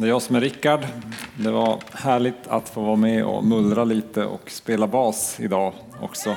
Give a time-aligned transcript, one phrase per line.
[0.00, 0.80] Det är jag som är Rickard.
[1.36, 6.36] Det var härligt att få vara med och mullra lite och spela bas idag också.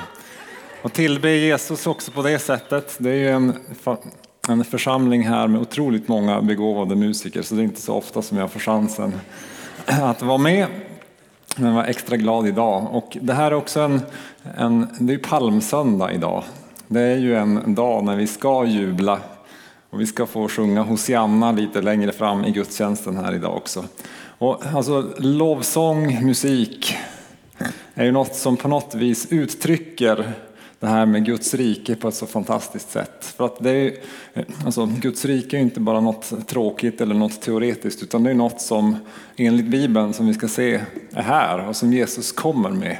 [0.82, 2.96] Och tillbe Jesus också på det sättet.
[2.98, 3.52] Det är ju en,
[4.48, 8.38] en församling här med otroligt många begåvade musiker så det är inte så ofta som
[8.38, 9.20] jag får chansen
[9.86, 10.66] att vara med.
[11.56, 12.86] Men jag var extra glad idag.
[12.90, 14.00] Och det här är också en,
[14.56, 16.44] en det är palmsöndag idag.
[16.88, 19.18] Det är ju en dag när vi ska jubla
[19.92, 23.84] och vi ska få sjunga Hosianna lite längre fram i gudstjänsten här idag också.
[24.38, 26.96] Och alltså, lovsång, musik
[27.94, 30.32] är ju något som på något vis uttrycker
[30.80, 33.24] det här med Guds rike på ett så fantastiskt sätt.
[33.36, 33.94] För att det är,
[34.64, 38.60] alltså, Guds rike är inte bara något tråkigt eller något teoretiskt utan det är något
[38.60, 38.96] som
[39.36, 40.80] enligt Bibeln som vi ska se
[41.12, 42.96] är här och som Jesus kommer med.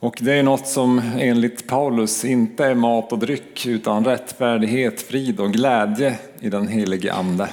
[0.00, 5.40] Och det är något som enligt Paulus inte är mat och dryck utan rättfärdighet, frid
[5.40, 7.48] och glädje i den helige Ande.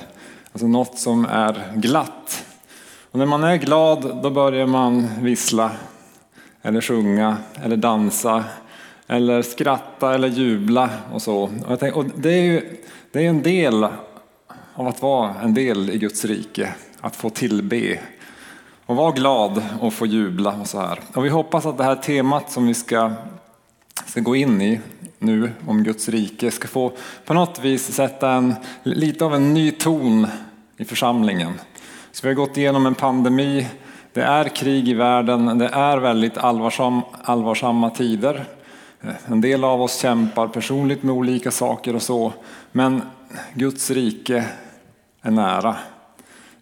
[0.51, 2.45] Alltså något som är glatt.
[3.11, 5.71] Och när man är glad då börjar man vissla
[6.61, 8.43] eller sjunga eller dansa
[9.07, 11.49] eller skratta eller jubla och så.
[11.67, 12.77] Och, tänkte, och det är ju
[13.11, 13.83] det är en del
[14.73, 17.99] av att vara en del i Guds rike, att få tillbe
[18.85, 20.99] och var glad och få jubla och så här.
[21.13, 23.11] Och vi hoppas att det här temat som vi ska,
[24.05, 24.79] ska gå in i
[25.19, 26.91] nu om Guds rike ska få
[27.25, 30.27] på något vis sätta en, lite av en ny ton
[30.77, 31.53] i församlingen.
[32.11, 33.67] Så vi har gått igenom en pandemi,
[34.13, 38.45] det är krig i världen, det är väldigt allvarsam, allvarsamma tider.
[39.25, 42.33] En del av oss kämpar personligt med olika saker och så,
[42.71, 43.01] men
[43.53, 44.45] Guds rike
[45.21, 45.75] är nära.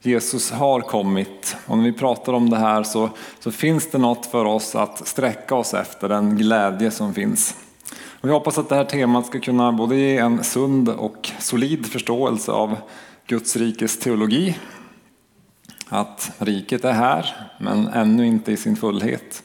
[0.05, 1.55] Jesus har kommit.
[1.65, 3.09] Och när vi pratar om det här så,
[3.39, 7.55] så finns det något för oss att sträcka oss efter, den glädje som finns.
[8.21, 11.85] Och vi hoppas att det här temat ska kunna både ge en sund och solid
[11.85, 12.75] förståelse av
[13.27, 14.57] Guds rikes teologi.
[15.89, 19.43] Att riket är här, men ännu inte i sin fullhet.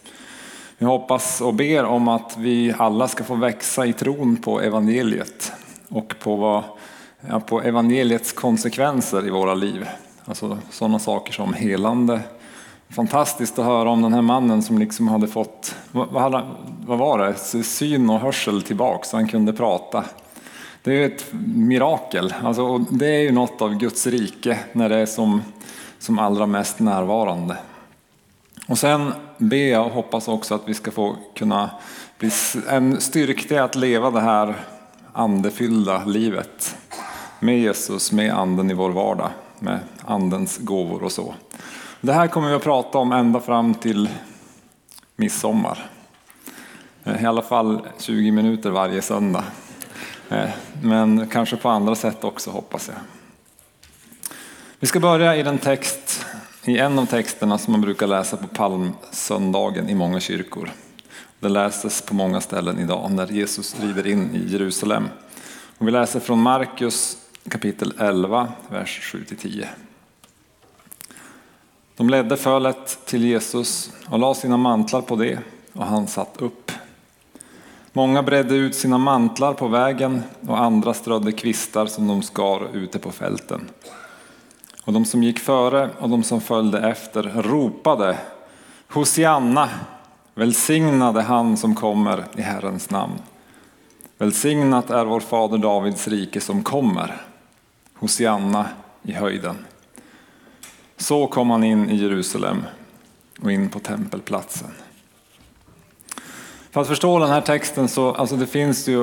[0.78, 5.52] Vi hoppas och ber om att vi alla ska få växa i tron på evangeliet
[5.88, 6.64] och på, vad,
[7.28, 9.86] ja, på evangeliets konsekvenser i våra liv.
[10.28, 12.20] Alltså sådana saker som helande.
[12.88, 16.42] Fantastiskt att höra om den här mannen som liksom hade fått, vad,
[16.86, 20.04] vad var det, syn och hörsel tillbaka så han kunde prata.
[20.82, 24.88] Det är ju ett mirakel, alltså, och det är ju något av Guds rike när
[24.88, 25.42] det är som,
[25.98, 27.56] som allra mest närvarande.
[28.68, 31.70] Och sen ber jag och hoppas också att vi ska få kunna
[32.18, 32.30] bli
[32.68, 34.54] en styrka att leva det här
[35.12, 36.76] andefyllda livet
[37.40, 39.30] med Jesus, med anden i vår vardag
[39.60, 41.34] med andens gåvor och så.
[42.00, 44.08] Det här kommer vi att prata om ända fram till
[45.16, 45.90] midsommar.
[47.04, 49.44] Eh, I alla fall 20 minuter varje söndag.
[50.28, 50.48] Eh,
[50.82, 52.96] men kanske på andra sätt också hoppas jag.
[54.80, 56.26] Vi ska börja i den text,
[56.64, 60.70] i en av texterna som man brukar läsa på palmsöndagen i många kyrkor.
[61.40, 65.08] Det läses på många ställen idag när Jesus rider in i Jerusalem.
[65.78, 67.16] Och vi läser från Markus
[67.48, 69.66] kapitel 11, vers 7-10.
[71.96, 75.38] De ledde fölet till Jesus och la sina mantlar på det
[75.72, 76.72] och han satt upp.
[77.92, 82.98] Många bredde ut sina mantlar på vägen och andra strödde kvistar som de skar ute
[82.98, 83.68] på fälten.
[84.84, 88.18] Och de som gick före och de som följde efter ropade
[88.88, 89.68] Hosianna,
[90.34, 93.18] välsignade han som kommer i Herrens namn.
[94.18, 97.27] Välsignat är vår fader Davids rike som kommer.
[97.98, 98.68] Hosianna
[99.02, 99.56] i höjden.
[100.96, 102.62] Så kom han in i Jerusalem
[103.42, 104.70] och in på tempelplatsen.
[106.70, 109.00] För att förstå den här texten så alltså det finns ju,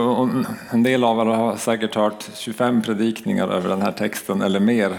[0.70, 4.92] en del av er har säkert hört 25 predikningar över den här texten eller mer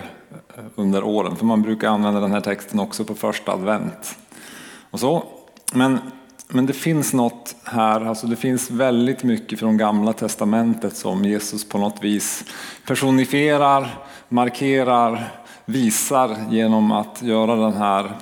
[0.57, 1.37] eh, under åren.
[1.37, 4.19] För man brukar använda den här texten också på första advent.
[4.91, 5.25] Och så.
[5.73, 5.99] Men,
[6.49, 11.69] men det finns något här, alltså det finns väldigt mycket från gamla testamentet som Jesus
[11.69, 12.45] på något vis
[12.87, 13.99] personifierar,
[14.29, 15.33] markerar,
[15.65, 18.13] visar genom att göra den här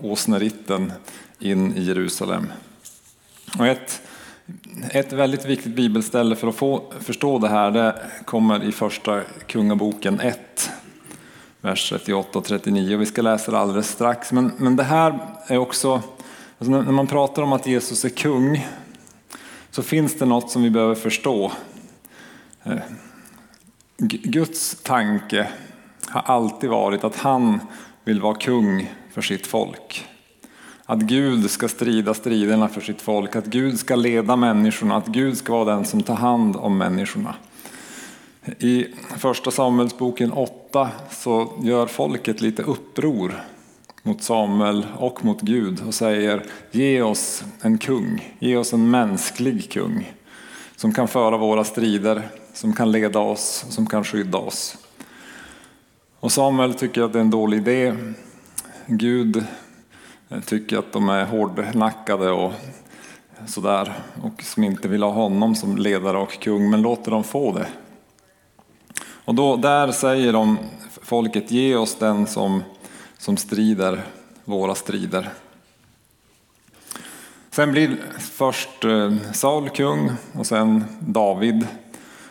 [0.00, 0.92] åsneritten
[1.38, 2.52] in i Jerusalem.
[3.58, 4.02] Och ett,
[4.90, 10.20] ett väldigt viktigt bibelställe för att få förstå det här det kommer i första Kungaboken
[10.20, 10.70] 1,
[11.60, 12.96] vers 38 och 39.
[12.96, 14.32] Vi ska läsa det alldeles strax.
[14.32, 16.02] Men, men det här är också,
[16.58, 18.66] alltså när man pratar om att Jesus är kung
[19.70, 21.52] så finns det något som vi behöver förstå.
[22.64, 22.78] Eh,
[24.22, 25.48] Guds tanke
[26.06, 27.60] har alltid varit att han
[28.04, 30.06] vill vara kung för sitt folk.
[30.84, 35.38] Att Gud ska strida striderna för sitt folk, att Gud ska leda människorna, att Gud
[35.38, 37.34] ska vara den som tar hand om människorna.
[38.58, 43.44] I första Samuelsboken 8 så gör folket lite uppror
[44.08, 49.70] mot Samuel och mot Gud och säger ge oss en kung, ge oss en mänsklig
[49.72, 50.12] kung
[50.76, 54.76] som kan föra våra strider, som kan leda oss, som kan skydda oss.
[56.20, 57.94] Och Samuel tycker att det är en dålig idé.
[58.86, 59.44] Gud
[60.46, 62.52] tycker att de är hårdnackade och
[63.46, 67.52] sådär och som inte vill ha honom som ledare och kung, men låter dem få
[67.52, 67.66] det.
[69.24, 70.58] Och då, där säger de,
[71.02, 72.62] folket, ge oss den som,
[73.18, 74.04] som strider
[74.44, 75.32] våra strider.
[77.50, 81.66] Sen blir först eh, Saul kung och sen David.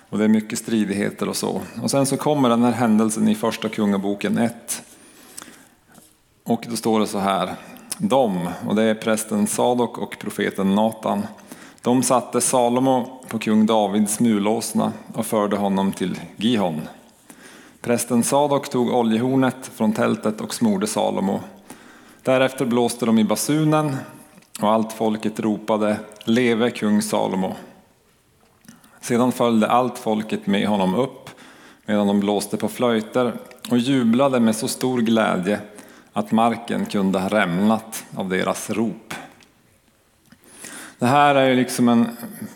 [0.09, 1.61] Och det är mycket stridigheter och så.
[1.81, 4.83] Och sen så kommer den här händelsen i första kungaboken 1.
[6.43, 7.55] Och då står det så här.
[7.97, 11.27] De, och det är prästen Sadok och profeten Natan.
[11.81, 16.81] De satte Salomo på kung Davids mulåsna och förde honom till Gihon.
[17.87, 21.39] Prästen Sadok tog oljehornet från tältet och smorde Salomo.
[22.23, 23.95] Därefter blåste de i basunen
[24.61, 27.55] och allt folket ropade Leve kung Salomo.
[29.01, 31.29] Sedan följde allt folket med honom upp
[31.85, 33.33] medan de blåste på flöjter
[33.69, 35.59] och jublade med så stor glädje
[36.13, 39.13] att marken kunde ha rämnat av deras rop.
[40.99, 42.07] Det här är ju liksom en,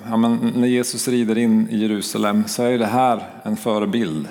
[0.10, 4.28] ja men när Jesus rider in i Jerusalem så är det här en förebild.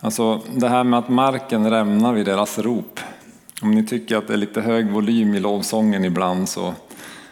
[0.00, 3.00] Alltså det här med att marken rämnar vid deras rop.
[3.62, 6.66] Om ni tycker att det är lite hög volym i lovsången ibland så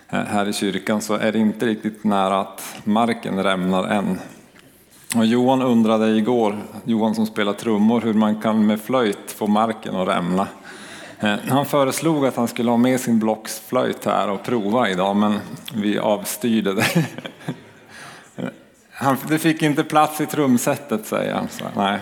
[0.09, 4.19] eh, här i kyrkan så är det inte riktigt nära att marken rämnar än.
[5.17, 9.97] Och Johan undrade igår, Johan som spelar trummor, hur man kan med flöjt få marken
[9.97, 10.49] att rämna.
[11.21, 15.39] Eh, han föreslog att han skulle ha med sin blocksflöjt här och prova idag, men
[15.75, 16.87] vi avstyrde det.
[19.01, 21.49] Eh, det fick inte plats i trumsetet, säger han.
[21.49, 21.99] Så, nej.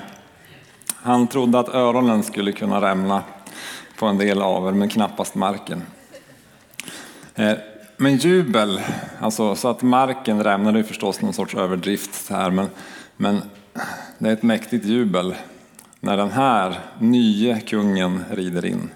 [1.05, 3.23] Han trodde att öronen skulle kunna rämna
[3.99, 5.83] på en del av er, men knappast marken.
[7.35, 7.53] Eh,
[7.97, 8.81] men jubel,
[9.21, 12.67] alltså så att marken rämnar, det är förstås någon sorts överdrift här, men,
[13.17, 13.43] men
[14.19, 15.35] det är ett mäktigt jubel
[16.01, 18.91] när den här nye kungen rider in.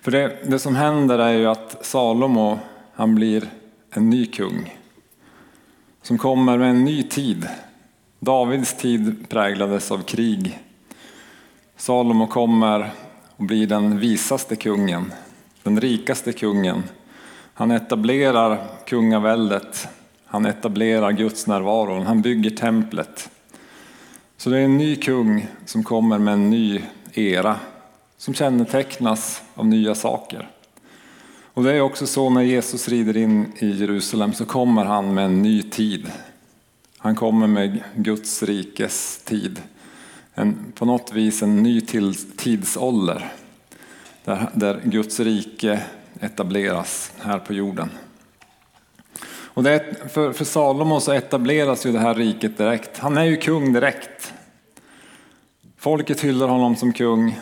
[0.00, 2.58] För det, det som händer är ju att Salomo,
[2.94, 3.44] han blir
[3.90, 4.78] en ny kung
[6.02, 7.48] som kommer med en ny tid.
[8.20, 10.58] Davids tid präglades av krig.
[11.82, 12.90] Salomo kommer
[13.36, 15.12] och blir den visaste kungen,
[15.62, 16.82] den rikaste kungen.
[17.54, 19.88] Han etablerar kungaväldet,
[20.24, 23.30] han etablerar Guds närvaro, han bygger templet.
[24.36, 26.82] Så det är en ny kung som kommer med en ny
[27.12, 27.56] era
[28.16, 30.50] som kännetecknas av nya saker.
[31.54, 35.24] Och det är också så när Jesus rider in i Jerusalem så kommer han med
[35.24, 36.10] en ny tid.
[36.98, 39.60] Han kommer med Guds rikes tid.
[40.34, 41.80] En, på något vis en ny
[42.36, 43.32] tidsålder
[44.24, 45.82] där, där Guds rike
[46.20, 47.90] etableras här på jorden.
[49.54, 52.98] Och det, för, för Salomo så etableras ju det här riket direkt.
[52.98, 54.34] Han är ju kung direkt.
[55.78, 57.40] Folket hyllar honom som kung.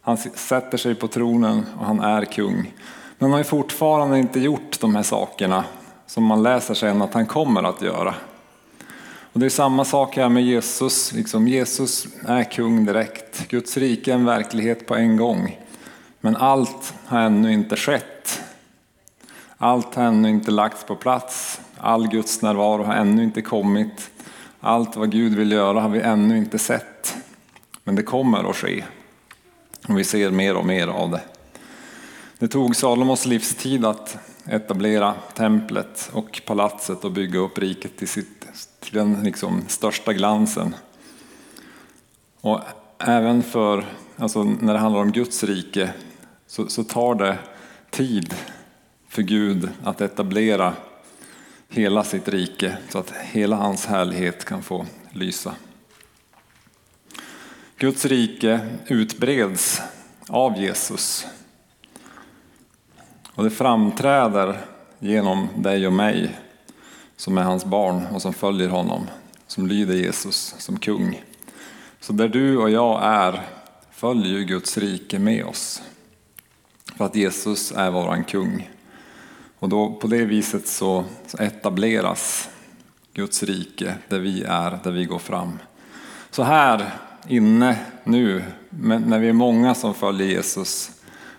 [0.00, 2.74] Han sätter sig på tronen och han är kung.
[3.18, 5.64] Men han har fortfarande inte gjort de här sakerna
[6.06, 8.14] som man läser sen att han kommer att göra.
[9.32, 11.12] Och det är samma sak här med Jesus.
[11.12, 13.48] Liksom Jesus är kung direkt.
[13.48, 15.58] Guds rike är en verklighet på en gång.
[16.20, 18.42] Men allt har ännu inte skett.
[19.56, 21.60] Allt har ännu inte lagts på plats.
[21.76, 24.10] All Guds närvaro har ännu inte kommit.
[24.60, 27.16] Allt vad Gud vill göra har vi ännu inte sett.
[27.84, 28.84] Men det kommer att ske.
[29.88, 31.20] Och vi ser mer och mer av det.
[32.38, 38.46] Det tog Salomos livstid att etablera templet och palatset och bygga upp riket till, sitt,
[38.88, 40.74] till den liksom största glansen.
[42.40, 42.60] Och
[42.98, 43.84] även för,
[44.16, 45.90] alltså när det handlar om Guds rike
[46.46, 47.38] så, så tar det
[47.90, 48.34] tid
[49.08, 50.72] för Gud att etablera
[51.68, 55.54] hela sitt rike så att hela hans härlighet kan få lysa.
[57.78, 59.82] Guds rike utbreds
[60.28, 61.26] av Jesus.
[63.34, 64.60] Och det framträder
[64.98, 66.38] genom dig och mig
[67.18, 69.06] som är hans barn och som följer honom,
[69.46, 71.22] som lyder Jesus som kung.
[72.00, 73.42] Så där du och jag är
[73.90, 75.82] följer ju Guds rike med oss.
[76.96, 78.70] För att Jesus är våran kung.
[79.58, 81.04] Och då, på det viset så
[81.38, 82.48] etableras
[83.14, 85.58] Guds rike där vi är, där vi går fram.
[86.30, 86.94] Så här
[87.28, 90.90] inne nu, när vi är många som följer Jesus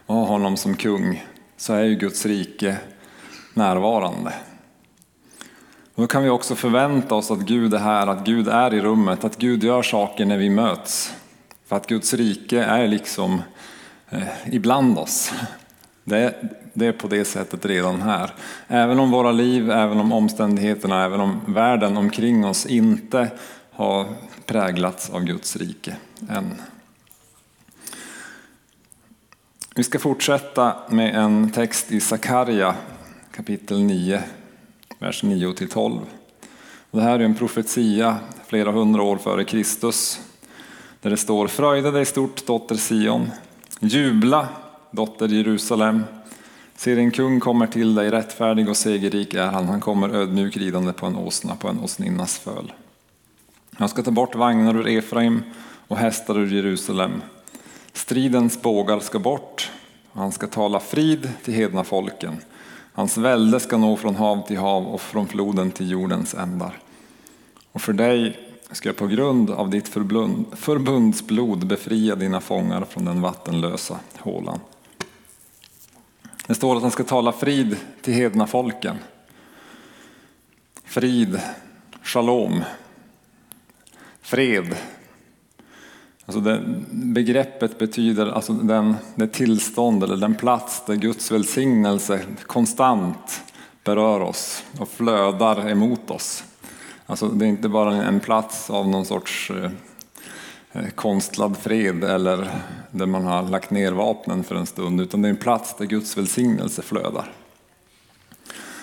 [0.06, 1.26] och har honom som kung,
[1.58, 2.78] så är ju Guds rike
[3.54, 4.34] närvarande
[6.00, 9.24] då kan vi också förvänta oss att Gud är här, att Gud är i rummet,
[9.24, 11.14] att Gud gör saker när vi möts.
[11.68, 13.42] För att Guds rike är liksom
[14.10, 15.34] eh, ibland oss.
[16.04, 16.36] Det,
[16.74, 18.32] det är på det sättet redan här.
[18.68, 23.32] Även om våra liv, även om omständigheterna, även om världen omkring oss inte
[23.72, 24.06] har
[24.46, 25.96] präglats av Guds rike
[26.30, 26.62] än.
[29.76, 32.76] Vi ska fortsätta med en text i Sakarja
[33.32, 34.24] kapitel 9,
[35.00, 36.00] vers 9 till 12.
[36.92, 40.20] Det här är en profetia flera hundra år före Kristus
[41.02, 43.32] där det står Fröjda dig stort dotter Sion,
[43.80, 44.48] jubla
[44.92, 46.04] dotter Jerusalem.
[46.76, 50.94] Se din kung kommer till dig, rättfärdig och segerrik är han, han kommer ödmjuk ridande
[50.94, 52.74] på en åsna, på en åsninnas föl.
[53.74, 55.44] Han ska ta bort vagnar ur Efraim
[55.88, 57.22] och hästar ur Jerusalem.
[57.94, 59.72] Stridens bågar ska bort,
[60.12, 62.38] och han ska tala frid till hedna folken.
[63.00, 66.80] Hans välde ska nå från hav till hav och från floden till jordens ändar.
[67.72, 68.40] Och för dig
[68.72, 69.88] ska jag på grund av ditt
[70.58, 74.60] förbundsblod befria dina fångar från den vattenlösa hålan.
[76.48, 78.98] Det står att han ska tala frid till hedna folken.
[80.84, 81.42] Frid,
[82.04, 82.64] shalom,
[84.22, 84.76] fred.
[86.30, 93.42] Alltså det, begreppet betyder alltså den, det tillstånd eller den plats där Guds välsignelse konstant
[93.84, 96.44] berör oss och flödar emot oss.
[97.06, 99.72] Alltså det är inte bara en plats av någon sorts eh,
[100.72, 102.52] eh, konstlad fred eller
[102.92, 105.86] där man har lagt ner vapnen för en stund, utan det är en plats där
[105.86, 107.32] Guds välsignelse flödar.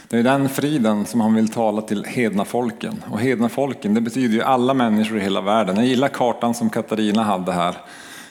[0.09, 3.05] Det är den friden som han vill tala till hedna folken.
[3.11, 5.77] Och hedna folken, det betyder ju alla människor i hela världen.
[5.77, 7.77] Jag gillar kartan som Katarina hade här.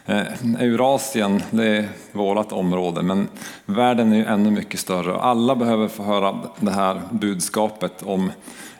[0.05, 0.21] Eh,
[0.59, 3.27] Eurasien, det är vårt område, men
[3.65, 5.15] världen är ju ännu mycket större.
[5.15, 8.31] Alla behöver få höra det här budskapet om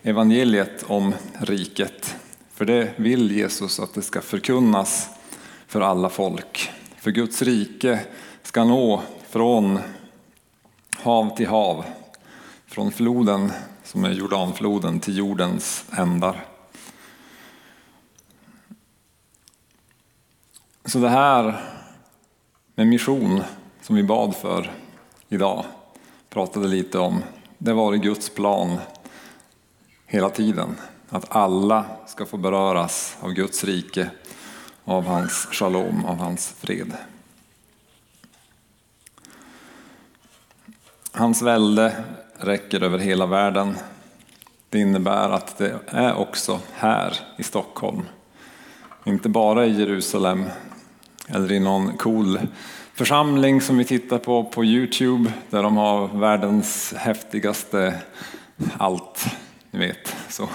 [0.04, 2.16] evangeliet om riket.
[2.54, 5.10] För det vill Jesus att det ska förkunnas
[5.68, 6.72] för alla folk.
[6.98, 8.00] För Guds rike
[8.44, 9.80] ska nå från
[11.04, 11.86] hav till hav,
[12.76, 13.52] från floden
[13.84, 16.46] som är Jordanfloden till jordens ändar.
[20.86, 21.62] Så det här
[22.76, 23.44] med mission
[23.82, 24.72] som vi bad för
[25.30, 25.66] idag,
[26.30, 27.24] pratade lite om,
[27.58, 28.78] det var i Guds plan
[30.06, 30.76] hela tiden.
[31.10, 34.10] Att alla ska få beröras av Guds rike,
[34.84, 36.94] av hans shalom, av hans fred.
[41.12, 42.04] Hans välde
[42.38, 43.78] räcker över hela världen.
[44.70, 48.02] Det innebär att det är också här i Stockholm.
[49.04, 50.46] Inte bara i Jerusalem
[51.28, 52.40] eller i någon cool
[52.94, 57.94] församling som vi tittar på på Youtube där de har världens häftigaste
[58.78, 59.26] allt
[59.72, 60.16] ni vet.
[60.30, 60.50] Så,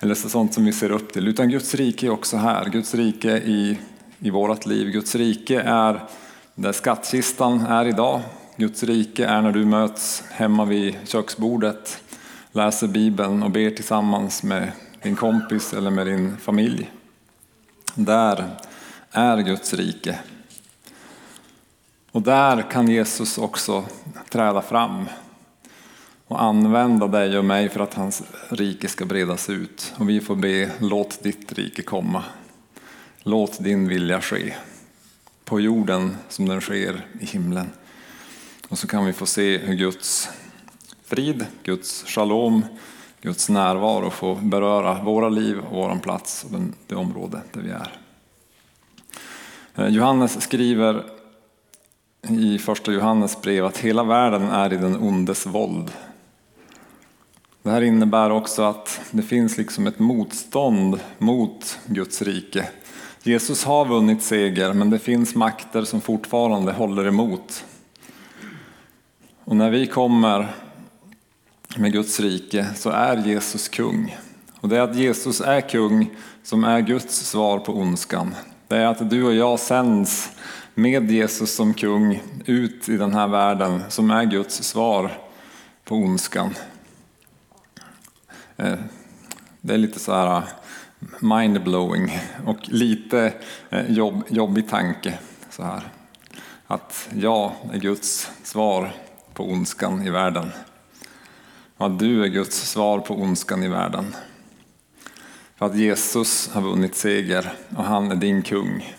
[0.00, 1.28] eller så sånt som vi ser upp till.
[1.28, 2.64] Utan Guds rike är också här.
[2.64, 3.78] Guds rike i,
[4.18, 4.88] i vårt liv.
[4.88, 6.00] Guds rike är
[6.54, 8.20] där skattkistan är idag.
[8.60, 12.02] Guds rike är när du möts hemma vid köksbordet,
[12.52, 16.90] läser Bibeln och ber tillsammans med din kompis eller med din familj.
[17.94, 18.56] Där
[19.10, 20.18] är Guds rike.
[22.10, 23.84] Och där kan Jesus också
[24.28, 25.08] träda fram
[26.26, 29.92] och använda dig och mig för att hans rike ska bredas ut.
[29.96, 32.24] Och vi får be, låt ditt rike komma.
[33.22, 34.54] Låt din vilja ske
[35.44, 37.70] på jorden som den sker i himlen.
[38.70, 40.28] Och så kan vi få se hur Guds
[41.04, 42.64] frid, Guds shalom,
[43.20, 47.92] Guds närvaro får beröra våra liv och vår plats och det område där vi är.
[49.74, 51.04] Eh, Johannes skriver
[52.28, 55.90] i första Johannes brev att hela världen är i den ondes våld.
[57.62, 62.68] Det här innebär också att det finns liksom ett motstånd mot Guds rike.
[63.22, 67.64] Jesus har vunnit seger, men det finns makter som fortfarande håller emot.
[69.50, 70.48] Och när vi kommer
[71.76, 74.16] med Guds rike så är Jesus kung.
[74.60, 76.10] Och det är att Jesus är kung
[76.42, 78.34] som är Guds svar på ondskan.
[78.68, 80.30] Det är att du och jag sänds
[80.74, 85.12] med Jesus som kung ut i den här världen som är Guds svar
[85.84, 86.54] på ondskan.
[88.56, 88.74] Eh,
[89.60, 90.42] det är lite så här eh,
[91.20, 93.32] mindblowing och lite
[93.70, 95.18] eh, jobb, jobbig tanke.
[95.50, 95.82] Så här.
[96.66, 98.92] Att jag är Guds svar
[99.34, 100.50] på ondskan i världen.
[101.76, 104.14] Och att du är Guds svar på ondskan i världen.
[105.56, 108.94] För att Jesus har vunnit seger och han är din kung.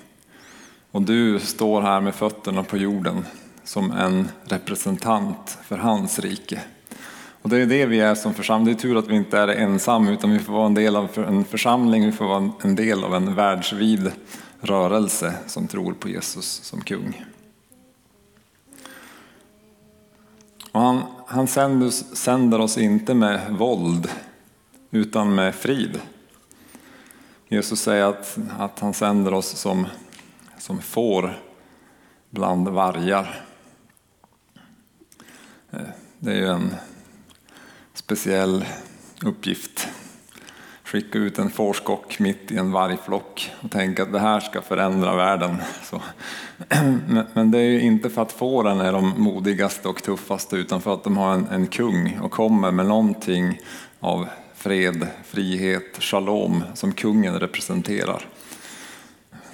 [0.91, 3.25] Och du står här med fötterna på jorden
[3.63, 6.61] som en representant för hans rike.
[7.41, 8.65] Och det är det vi är som församling.
[8.65, 11.09] Det är tur att vi inte är ensamma utan vi får vara en del av
[11.27, 14.11] en församling, vi får vara en del av en världsvid
[14.61, 17.25] rörelse som tror på Jesus som kung.
[20.71, 24.09] Och han han sänder, sänder oss inte med våld
[24.91, 26.01] utan med frid.
[27.47, 29.87] Jesus säger att, att han sänder oss som,
[30.57, 31.39] som får
[32.29, 33.45] bland vargar.
[35.71, 35.79] Eh,
[36.19, 36.75] det är ju en
[37.93, 38.65] speciell
[39.25, 39.87] uppgift.
[40.91, 45.15] Skicka ut en fårskock mitt i en vargflock och tänka att det här ska förändra
[45.15, 45.57] världen.
[45.83, 46.01] Så.
[47.33, 50.93] Men det är ju inte för att fåren är de modigaste och tuffaste utan för
[50.93, 53.59] att de har en, en kung och kommer med någonting
[53.99, 58.25] av fred, frihet, shalom som kungen representerar.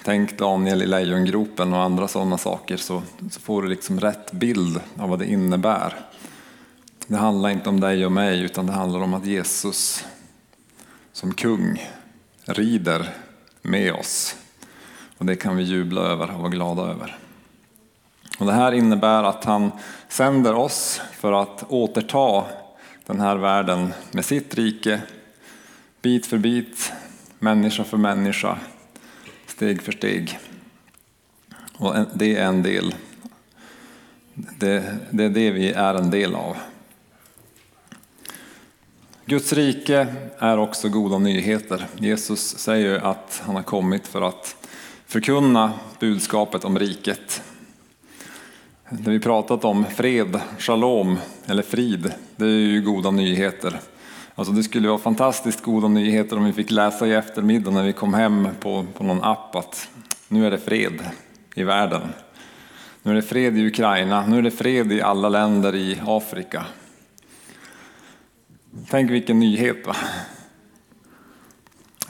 [0.04, 3.02] Tänk Daniel i lejongropen och andra sådana saker så,
[3.32, 5.94] så får du liksom rätt bild av vad det innebär.
[7.08, 10.06] Det handlar inte om dig och mig utan det handlar om att Jesus
[11.18, 11.90] som kung
[12.46, 13.10] rider
[13.62, 14.36] med oss.
[15.18, 17.18] Och det kan vi jubla över och vara glada över.
[18.40, 19.72] Och det här innebär att han
[20.10, 22.46] sänder oss för att återta
[23.06, 25.02] den här världen med sitt rike,
[26.02, 26.94] bit för bit,
[27.40, 28.58] människa för människa,
[29.48, 30.40] steg för steg.
[31.78, 32.96] Och det är en del.
[34.34, 36.58] Det, det är det vi är en del av.
[39.30, 40.08] Guds rike
[40.38, 41.88] är också goda nyheter.
[41.98, 44.56] Jesus säger att han har kommit för att
[45.06, 47.42] förkunna budskapet om riket.
[48.90, 53.80] När vi pratat om fred, shalom eller frid, det är ju goda nyheter.
[54.36, 57.94] Alltså det skulle vara fantastiskt goda nyheter om vi fick läsa i eftermiddag när vi
[57.94, 59.90] kom hem på, på någon app att
[60.28, 61.00] nu är det fred
[61.56, 62.02] i världen.
[63.04, 66.66] Nu är det fred i Ukraina, nu är det fred i alla länder i Afrika.
[68.90, 69.96] Tänk vilken nyhet va?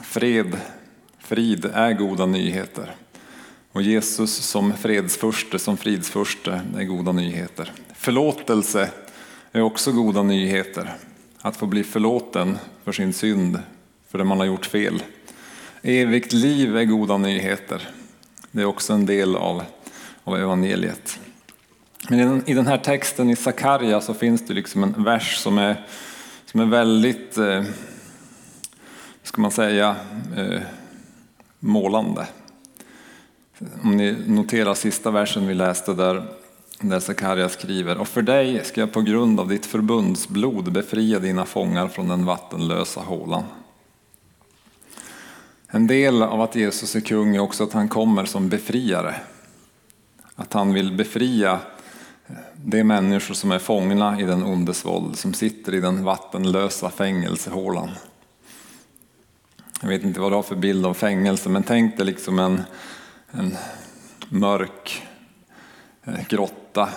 [0.00, 0.56] Fred,
[1.18, 2.94] frid är goda nyheter.
[3.72, 7.72] Och Jesus som fredsförste, som fridsförste, är goda nyheter.
[7.94, 8.90] Förlåtelse
[9.52, 10.94] är också goda nyheter.
[11.40, 13.58] Att få bli förlåten för sin synd,
[14.08, 15.02] för det man har gjort fel.
[15.82, 17.88] Evigt liv är goda nyheter.
[18.50, 19.62] Det är också en del av,
[20.24, 21.20] av evangeliet.
[22.08, 25.36] Men i den, i den här texten i Sakarja så finns det liksom en vers
[25.36, 25.86] som är
[26.50, 27.64] som är väldigt, eh,
[29.22, 29.96] ska man säga,
[30.36, 30.60] eh,
[31.58, 32.26] målande.
[33.82, 36.22] Om ni noterar sista versen vi läste där,
[36.80, 41.44] där Sakarja skriver Och för dig ska jag på grund av ditt förbundsblod befria dina
[41.44, 43.44] fångar från den vattenlösa hålan.
[45.66, 49.14] En del av att Jesus är kung är också att han kommer som befriare.
[50.34, 51.60] Att han vill befria
[52.64, 56.90] det är människor som är fångna i den ondes våld, som sitter i den vattenlösa
[56.90, 57.90] fängelsehålan.
[59.80, 62.62] Jag vet inte vad du har för bild av fängelse, men tänk dig liksom en,
[63.30, 63.56] en
[64.28, 65.02] mörk
[66.04, 66.88] eh, grotta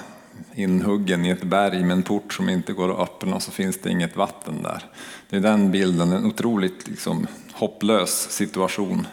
[0.54, 3.78] inhuggen i ett berg med en port som inte går att öppna och så finns
[3.82, 4.84] det inget vatten där.
[5.30, 9.08] Det är den bilden, en otroligt liksom, hopplös situation.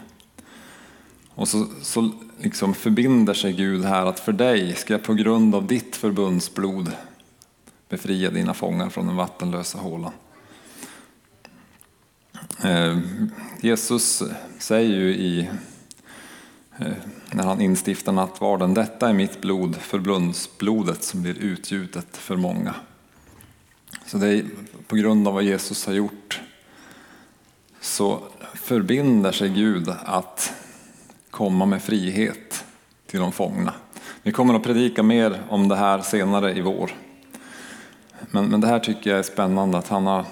[1.38, 5.54] Och så, så liksom förbinder sig Gud här att för dig ska jag på grund
[5.54, 6.92] av ditt förbundsblod
[7.88, 10.12] befria dina fångar från den vattenlösa hålan.
[12.62, 12.98] Eh,
[13.60, 14.22] Jesus
[14.58, 15.50] säger ju i,
[16.78, 16.92] eh,
[17.32, 22.74] när han instiftar nattvarden, detta är mitt blod, förbundsblodet som blir utgjutet för många.
[24.06, 24.44] Så det är
[24.86, 26.40] på grund av vad Jesus har gjort
[27.80, 28.22] så
[28.54, 30.52] förbinder sig Gud att
[31.30, 32.64] komma med frihet
[33.06, 33.74] till de fångna.
[34.22, 36.90] Vi kommer att predika mer om det här senare i vår.
[38.30, 40.24] Men, men det här tycker jag är spännande att han, har,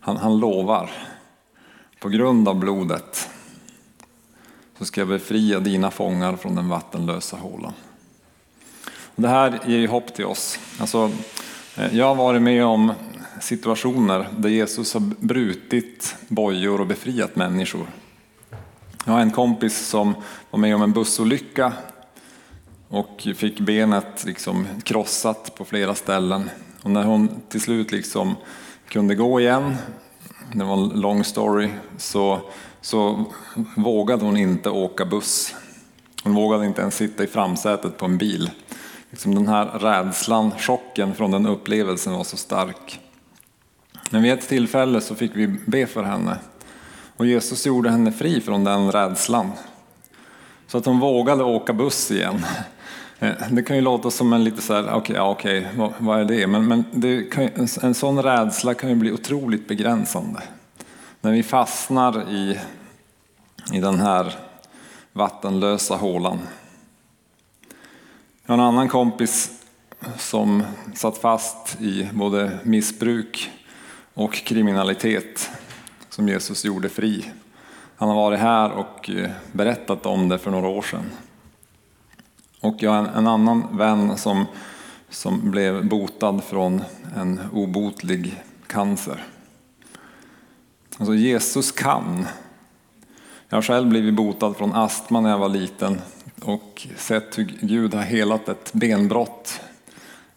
[0.00, 0.90] han, han lovar
[2.00, 3.28] på grund av blodet
[4.78, 7.72] så ska jag befria dina fångar från den vattenlösa hålan.
[9.16, 10.58] Det här ger ju hopp till oss.
[10.78, 11.10] Alltså,
[11.76, 12.92] eh, jag har varit med om
[13.40, 17.86] situationer där Jesus har brutit bojor och befriat människor.
[19.08, 20.14] Jag har en kompis som
[20.50, 21.72] var med om en bussolycka
[22.88, 26.50] och fick benet liksom krossat på flera ställen.
[26.82, 28.34] Och när hon till slut liksom
[28.88, 29.76] kunde gå igen,
[30.52, 32.40] det var en lång story, så,
[32.80, 33.24] så
[33.76, 35.54] vågade hon inte åka buss.
[36.24, 38.50] Hon vågade inte ens sitta i framsätet på en bil.
[39.10, 43.00] Liksom den här rädslan, chocken från den upplevelsen var så stark.
[44.10, 46.38] Men vid ett tillfälle så fick vi be för henne
[47.16, 49.50] och Jesus gjorde henne fri från den rädslan.
[50.66, 52.46] Så att hon vågade åka buss igen.
[53.18, 55.92] Eh, det kan ju låta som en lite så här, okej, okay, ja, okay, vad,
[55.98, 56.46] vad, är det?
[56.46, 57.48] Men, men det kan,
[57.82, 60.42] en sån rädsla kan ju bli otroligt begränsande.
[61.20, 62.58] När vi fastnar i,
[63.72, 64.34] i den här
[65.12, 66.38] vattenlösa hålan.
[68.46, 69.50] Jag har en annan kompis
[70.18, 70.62] som
[70.94, 73.50] satt fast i både missbruk
[74.14, 75.50] och kriminalitet
[76.16, 77.32] som Jesus gjorde fri.
[77.96, 81.10] Han har varit här och eh, berättat om det för några år sedan.
[82.60, 84.44] Och jag har en, annan vän som,
[85.10, 86.82] som blev botad från
[87.16, 89.24] en obotlig cancer.
[90.98, 92.26] Alltså Jesus kan.
[93.48, 96.00] Jag har själv blivit botad från astma när jag var liten
[96.42, 99.60] och sett hur Gud har helat ett benbrott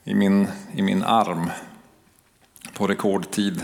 [0.04, 1.50] i min, i min arm
[2.74, 3.64] på rekordtid.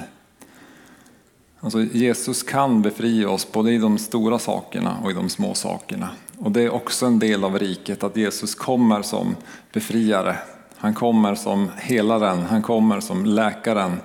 [1.66, 6.10] Alltså Jesus kan befria oss både i de stora sakerna och i de små sakerna.
[6.38, 9.36] Och det är också en del av riket att Jesus kommer som
[9.74, 10.38] befriare.
[10.78, 14.00] Han kommer som helaren, han kommer som läkaren.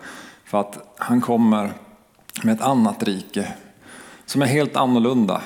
[0.45, 1.73] För att han kommer
[2.43, 3.53] med ett annat rike
[4.27, 5.43] som är helt annorlunda.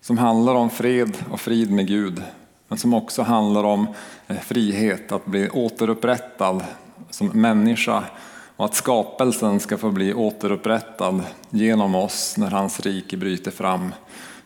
[0.00, 2.22] Som handlar om fred och frid med Gud.
[2.68, 3.86] Men som också handlar om
[4.26, 6.64] eh, frihet, att bli återupprättad
[7.10, 8.04] som människa
[8.56, 13.94] och att skapelsen ska få bli återupprättad genom oss när hans rike bryter fram.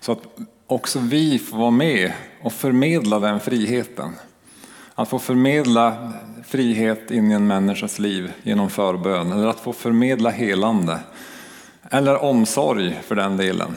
[0.00, 0.22] Så att
[0.66, 4.12] också vi får vara med och förmedla den friheten.
[4.94, 6.12] Att få förmedla
[6.46, 11.00] frihet in i en människas liv genom förbön eller att få förmedla helande.
[11.90, 13.76] Eller omsorg för den delen.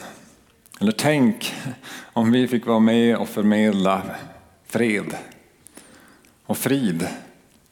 [0.80, 1.54] Eller tänk
[2.12, 4.02] om vi fick vara med och förmedla
[4.66, 5.16] fred
[6.46, 7.08] och frid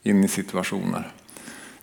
[0.02, 1.12] in i situationer.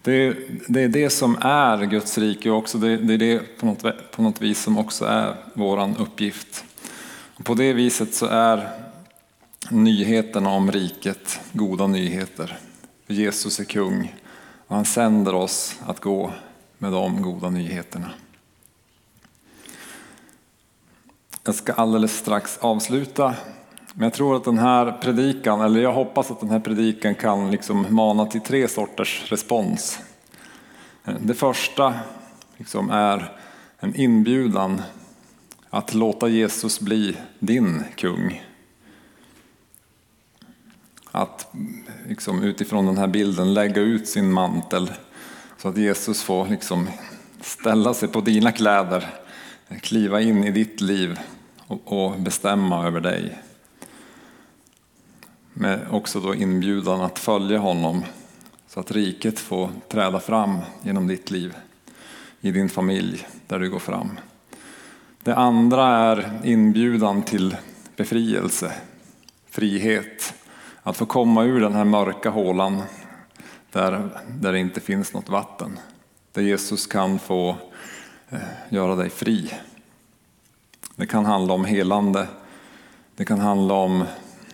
[0.08, 0.36] Det är,
[0.68, 4.12] det är det som är Guds rike och också det, det är det på något,
[4.12, 6.66] på något vis som också är vår uppgift.
[7.36, 8.70] Och på det viset så är
[9.70, 12.58] nyheterna om riket goda nyheter.
[13.08, 14.16] Jesus är kung
[14.68, 16.34] och han sänder oss att gå
[16.78, 18.10] med de goda nyheterna.
[21.44, 23.36] Jag ska alldeles strax avsluta
[24.00, 27.52] men jag tror att den här predikan, eller jag hoppas att den här predikan kan
[27.52, 30.00] liksom mana till tre sorters respons.
[31.20, 31.94] Det första
[32.58, 33.32] liksom är
[33.80, 34.82] en inbjudan
[35.70, 38.44] att låta Jesus bli din kung.
[41.12, 41.54] Att
[42.08, 44.92] liksom utifrån den här bilden lägga ut sin mantel
[45.58, 46.90] så att Jesus får liksom
[47.42, 49.08] ställa sig på dina kläder,
[49.82, 51.20] kliva in i ditt liv
[51.68, 53.38] och bestämma över dig.
[55.60, 58.04] Med också då inbjudan att följa honom
[58.68, 61.56] så att riket får träda fram genom ditt liv,
[62.42, 64.20] i din familj, där du går fram.
[65.24, 67.58] Det andra är inbjudan till
[67.96, 68.72] befrielse,
[69.50, 70.34] frihet.
[70.84, 72.82] Att få komma ur den här mörka hålan
[73.72, 75.80] där, där det inte finns något vatten.
[76.32, 77.56] Där Jesus kan få
[78.30, 78.40] eh,
[78.70, 79.54] göra dig fri.
[80.96, 82.28] Det kan handla om helande.
[83.16, 84.02] Det kan handla om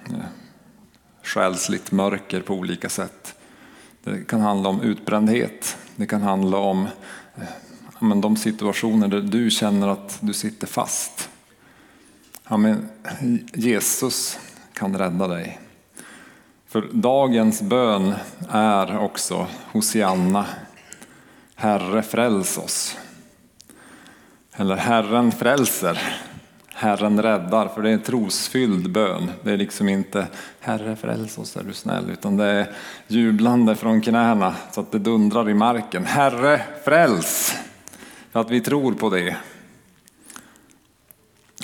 [0.08, 0.26] eh,
[1.24, 3.36] själsligt mörker på olika sätt.
[4.04, 5.78] Det kan handla om utbrändhet.
[5.96, 6.88] Det kan handla om
[7.36, 7.44] eh,
[8.00, 11.30] men de situationer där du känner att du sitter fast.
[12.48, 12.90] Ja, men
[13.54, 14.40] Jesus
[14.74, 15.60] kan rädda dig.
[16.68, 18.14] För dagens bön
[18.50, 20.46] är också Hosianna,
[21.56, 22.98] Herre fräls oss.
[24.56, 26.02] Eller Herren frälser.
[26.84, 29.32] Herren räddar, för det är en trosfylld bön.
[29.44, 30.28] Det är liksom inte
[30.60, 32.68] Herre fräls oss är du snäll, utan det är
[33.08, 36.06] jublande från knäna så att det dundrar i marken.
[36.06, 37.56] Herre fräls!
[38.32, 39.36] För att vi tror på det.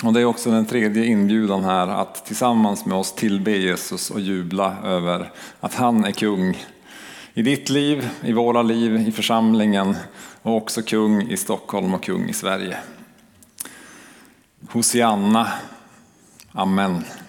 [0.04, 4.20] Och det är också den tredje inbjudan här att tillsammans med oss tillbe Jesus och
[4.20, 5.30] jubla över
[5.60, 6.66] att han är kung
[7.34, 9.96] i ditt liv, i våra liv, i församlingen
[10.42, 12.78] och också kung i Stockholm och kung i Sverige.
[14.72, 15.60] Hosianna.
[16.54, 17.19] Amen.